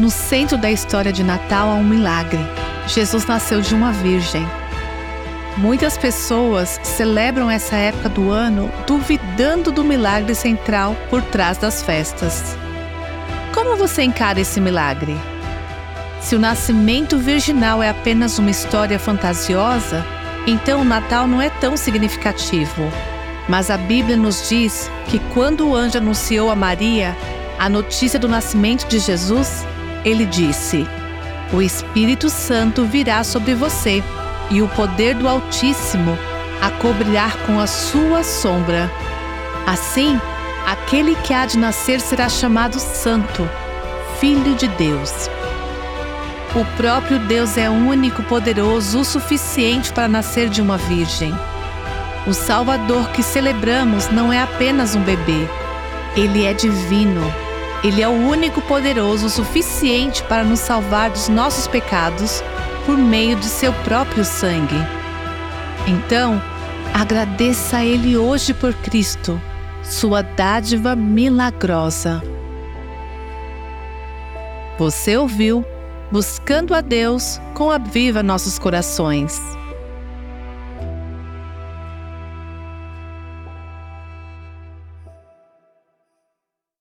No 0.00 0.08
centro 0.08 0.56
da 0.56 0.70
história 0.70 1.12
de 1.12 1.22
Natal 1.22 1.68
há 1.68 1.74
um 1.74 1.84
milagre. 1.84 2.40
Jesus 2.86 3.26
nasceu 3.26 3.60
de 3.60 3.74
uma 3.74 3.92
virgem. 3.92 4.48
Muitas 5.58 5.98
pessoas 5.98 6.80
celebram 6.82 7.50
essa 7.50 7.76
época 7.76 8.08
do 8.08 8.30
ano 8.30 8.72
duvidando 8.86 9.70
do 9.70 9.84
milagre 9.84 10.34
central 10.34 10.96
por 11.10 11.20
trás 11.20 11.58
das 11.58 11.82
festas. 11.82 12.56
Como 13.52 13.76
você 13.76 14.02
encara 14.02 14.40
esse 14.40 14.58
milagre? 14.58 15.14
Se 16.18 16.34
o 16.34 16.38
nascimento 16.38 17.18
virginal 17.18 17.82
é 17.82 17.90
apenas 17.90 18.38
uma 18.38 18.50
história 18.50 18.98
fantasiosa, 18.98 20.02
então 20.46 20.80
o 20.80 20.84
Natal 20.84 21.26
não 21.26 21.42
é 21.42 21.50
tão 21.50 21.76
significativo. 21.76 22.90
Mas 23.46 23.70
a 23.70 23.76
Bíblia 23.76 24.16
nos 24.16 24.48
diz 24.48 24.90
que 25.08 25.18
quando 25.34 25.68
o 25.68 25.76
anjo 25.76 25.98
anunciou 25.98 26.50
a 26.50 26.56
Maria 26.56 27.14
a 27.58 27.68
notícia 27.68 28.18
do 28.18 28.26
nascimento 28.26 28.88
de 28.88 28.98
Jesus, 28.98 29.66
ele 30.04 30.24
disse: 30.24 30.86
O 31.52 31.60
Espírito 31.60 32.28
Santo 32.30 32.84
virá 32.84 33.22
sobre 33.24 33.54
você, 33.54 34.02
e 34.50 34.62
o 34.62 34.68
poder 34.68 35.14
do 35.14 35.28
Altíssimo 35.28 36.16
a 36.60 36.70
cobrirá 36.70 37.30
com 37.46 37.58
a 37.58 37.66
sua 37.66 38.22
sombra. 38.22 38.90
Assim, 39.66 40.20
aquele 40.66 41.14
que 41.16 41.32
há 41.32 41.46
de 41.46 41.58
nascer 41.58 42.00
será 42.00 42.28
chamado 42.28 42.78
Santo, 42.78 43.48
Filho 44.18 44.54
de 44.54 44.68
Deus. 44.68 45.30
O 46.54 46.64
próprio 46.76 47.18
Deus 47.20 47.56
é 47.56 47.70
único, 47.70 48.22
poderoso, 48.24 49.00
o 49.00 49.04
suficiente 49.04 49.92
para 49.92 50.08
nascer 50.08 50.48
de 50.48 50.60
uma 50.60 50.76
virgem. 50.76 51.32
O 52.26 52.34
Salvador 52.34 53.08
que 53.10 53.22
celebramos 53.22 54.08
não 54.10 54.32
é 54.32 54.42
apenas 54.42 54.94
um 54.94 55.02
bebê, 55.02 55.48
ele 56.16 56.44
é 56.44 56.52
divino 56.52 57.49
ele 57.82 58.02
é 58.02 58.08
o 58.08 58.12
único 58.12 58.60
poderoso 58.62 59.26
o 59.26 59.30
suficiente 59.30 60.22
para 60.24 60.44
nos 60.44 60.60
salvar 60.60 61.10
dos 61.10 61.28
nossos 61.28 61.66
pecados 61.66 62.42
por 62.84 62.96
meio 62.96 63.36
de 63.36 63.46
seu 63.46 63.72
próprio 63.84 64.24
sangue. 64.24 64.76
Então, 65.86 66.40
agradeça 66.92 67.78
a 67.78 67.84
Ele 67.84 68.16
hoje 68.16 68.52
por 68.52 68.74
Cristo, 68.74 69.40
sua 69.82 70.22
dádiva 70.22 70.94
milagrosa. 70.94 72.22
Você 74.78 75.16
ouviu 75.16 75.64
Buscando 76.10 76.74
a 76.74 76.80
Deus 76.80 77.40
com 77.54 77.70
a 77.70 77.78
Viva 77.78 78.20
Nossos 78.20 78.58
Corações. 78.58 79.40